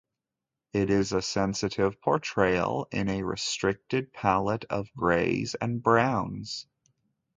It 0.73 0.89
is 0.89 1.13
a 1.13 1.21
sensitive 1.21 2.01
portrayal, 2.01 2.87
in 2.91 3.07
a 3.07 3.21
restricted 3.21 4.11
palette 4.11 4.65
of 4.67 4.89
greys 4.95 5.53
and 5.53 5.83
browns. 5.83 6.65